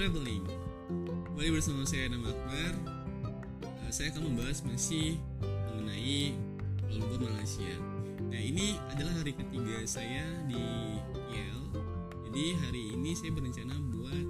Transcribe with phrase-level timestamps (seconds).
[0.00, 0.48] Traveling.
[1.28, 2.72] Kembali bersama saya Nama Akbar.
[3.60, 6.32] Uh, saya akan membahas masih mengenai
[6.80, 7.68] Kuala Lumpur Malaysia.
[8.32, 11.60] Nah ini adalah hari ketiga saya di KL.
[12.24, 14.26] Jadi hari ini saya berencana buat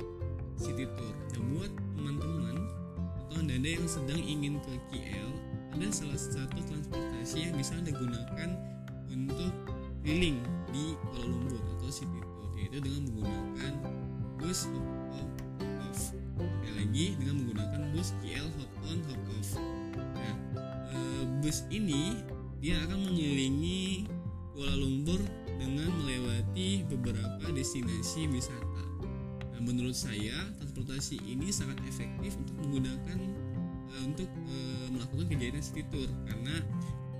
[0.58, 1.14] city tour.
[1.38, 2.56] Nah buat teman-teman
[3.30, 5.30] atau anda yang sedang ingin ke KL,
[5.70, 8.58] ada salah satu transportasi yang bisa anda gunakan
[9.06, 9.54] untuk
[10.02, 10.42] keliling
[10.74, 13.72] di Kuala Lumpur atau city tour, yaitu dengan menggunakan
[14.34, 14.82] bus hop on
[15.14, 15.49] hop off.
[15.94, 19.50] Sekali lagi dengan menggunakan bus KL hop on hop off.
[20.14, 20.34] Nah,
[20.94, 22.18] eh, bus ini
[22.60, 24.06] dia akan mengelilingi
[24.52, 25.20] Kuala Lumpur
[25.56, 28.84] dengan melewati beberapa destinasi wisata.
[29.56, 33.18] Nah, menurut saya transportasi ini sangat efektif untuk menggunakan
[33.92, 36.56] uh, untuk uh, melakukan kegiatan city tour karena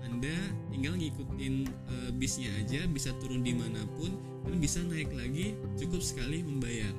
[0.05, 0.33] anda
[0.73, 4.11] tinggal ngikutin uh, bisnya aja bisa turun di mana pun
[4.49, 6.93] dan bisa naik lagi cukup sekali membayar.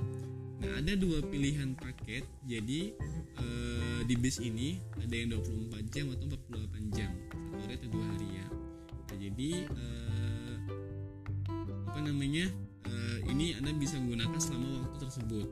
[0.62, 2.94] Nah ada dua pilihan paket jadi
[3.42, 7.12] uh, di bis ini ada yang 24 jam atau 48 jam
[7.52, 8.48] satu hari atau dua hari ya.
[9.12, 10.56] Nah, jadi uh,
[11.92, 12.46] apa namanya
[12.88, 15.48] uh, ini anda bisa menggunakan selama waktu tersebut.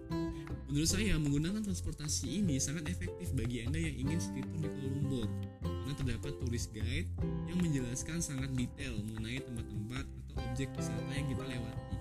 [0.70, 4.90] Menurut saya menggunakan transportasi ini sangat efektif bagi anda yang ingin city tour di Kuala
[4.94, 5.28] Lumpur
[5.66, 7.10] karena terdapat turis guide
[7.50, 11.99] yang menjelaskan sangat detail mengenai tempat-tempat atau objek wisata yang kita lewati.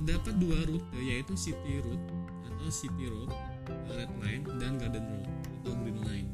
[0.00, 2.08] Nah, terdapat dua rute yaitu City Route
[2.48, 3.28] atau City Road,
[3.92, 5.28] Red Line dan Garden Road
[5.60, 6.28] atau Green Line.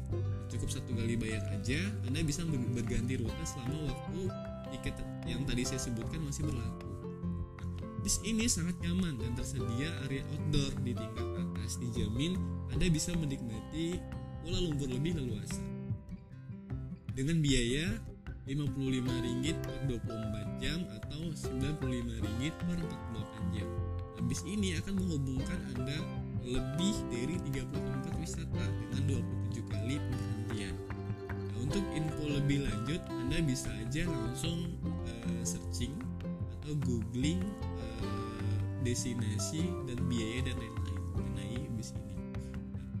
[0.47, 4.31] Cukup satu kali bayar aja, Anda bisa berganti rute selama waktu
[4.71, 4.95] tiket
[5.27, 6.87] yang tadi saya sebutkan masih berlaku.
[8.07, 11.75] Bis ini sangat nyaman dan tersedia area outdoor di tingkat atas.
[11.83, 12.39] Dijamin
[12.71, 13.99] Anda bisa menikmati
[14.47, 15.59] Kuala Lumpur lebih leluasa.
[17.11, 17.99] Dengan biaya
[18.47, 23.67] Rp55 per 24 jam atau Rp95 per 48 jam.
[24.15, 25.99] Nah, bis ini akan menghubungkan Anda
[26.47, 29.19] lebih dari 30 tempat wisata dengan
[29.51, 30.75] 27 kali pemberhentian.
[31.27, 35.99] Nah, untuk info lebih lanjut, Anda bisa aja langsung uh, searching
[36.57, 37.43] atau googling
[37.99, 38.55] uh,
[38.87, 42.06] destinasi dan biaya dan lain-lain mengenai bis ini.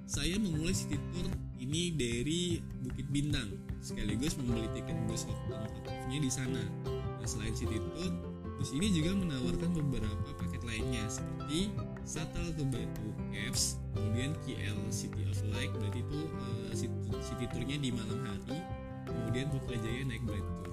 [0.07, 1.27] Saya memulai city tour
[1.59, 3.51] ini dari Bukit Bintang,
[3.83, 6.63] sekaligus membeli tiket bus off-nya di sana.
[6.87, 8.15] Nah, selain city tour,
[8.55, 11.75] bus ini juga menawarkan beberapa paket lainnya seperti
[12.07, 17.75] shuttle ke Batu Caves, kemudian KL City of Light, berarti itu uh, city, city tournya
[17.75, 18.63] di malam hari,
[19.11, 20.71] kemudian Putrajaya naik Bright Tour.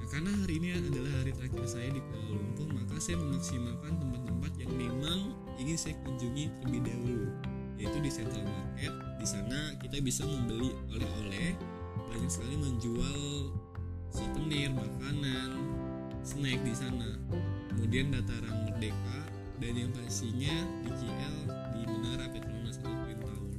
[0.00, 4.52] Nah, karena hari ini adalah hari terakhir saya di Kuala Lumpur, maka saya memaksimalkan tempat-tempat
[4.56, 7.28] yang memang ingin saya kunjungi terlebih dahulu,
[7.76, 8.92] yaitu di Central Market.
[9.20, 11.56] Di sana kita bisa membeli oleh-oleh,
[12.12, 13.20] banyak sekali menjual
[14.12, 15.50] souvenir, makanan,
[16.24, 17.20] snack di sana.
[17.76, 19.18] Kemudian dataran Merdeka
[19.60, 21.38] dan yang pastinya di KL
[21.76, 23.52] di Menara Petronas atau Twin Tower.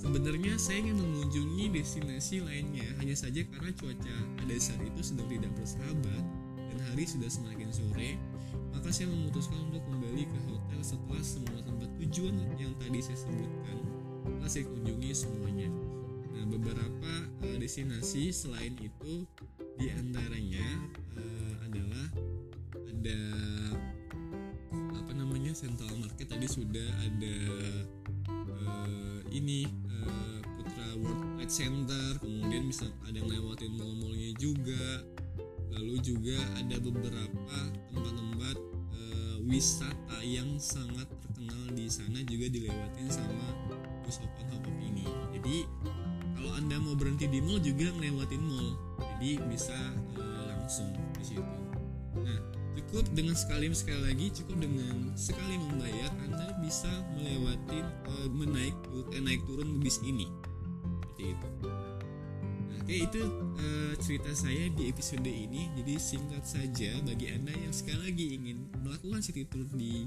[0.00, 5.52] Sebenarnya saya ingin mengunjungi destinasi lainnya, hanya saja karena cuaca pada saat itu sedang tidak
[5.56, 6.43] bersahabat
[6.74, 8.18] dan hari sudah semakin sore,
[8.74, 13.78] maka saya memutuskan untuk kembali ke hotel setelah semua tempat tujuan yang tadi saya sebutkan.
[14.26, 15.70] Telah saya kunjungi semuanya.
[16.34, 17.12] Nah, beberapa
[17.46, 19.22] uh, destinasi selain itu
[19.78, 20.66] di antaranya
[21.14, 22.06] uh, adalah
[22.74, 23.20] ada
[24.98, 26.26] apa namanya Central Market.
[26.26, 27.36] Tadi sudah ada
[28.50, 32.18] uh, ini uh, Putra World Trade Center.
[32.18, 35.13] Kemudian bisa ada yang lewatin mall-mallnya juga
[35.74, 37.58] lalu juga ada beberapa
[37.90, 38.56] tempat-tempat
[38.94, 43.46] uh, wisata yang sangat terkenal di sana juga dilewatin sama
[44.06, 45.04] bus hop on ini.
[45.34, 45.66] Jadi
[46.38, 48.68] kalau anda mau berhenti di mall juga ngelewatin mall.
[49.18, 49.76] Jadi bisa
[50.16, 51.54] uh, langsung di situ.
[52.20, 52.38] Nah
[52.74, 58.76] cukup dengan sekali sekali lagi cukup dengan sekali membayar anda bisa melewati uh, menaik
[59.10, 60.30] eh, naik turun bis ini.
[61.02, 61.48] Seperti itu
[62.84, 63.22] oke itu
[63.56, 68.68] uh, cerita saya di episode ini jadi singkat saja bagi anda yang sekali lagi ingin
[68.84, 70.04] melakukan city tour di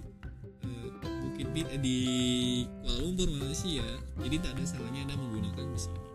[0.62, 0.90] uh,
[1.26, 1.98] Bukit Bit di
[2.86, 3.82] Kuala Lumpur Malaysia
[4.22, 6.06] jadi tak ada salahnya anda menggunakan bis ini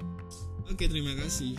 [0.70, 1.58] Oke, terima kasih.